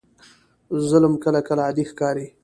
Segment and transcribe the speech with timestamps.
[0.89, 2.27] ظلم کله کله عادي ښکاري.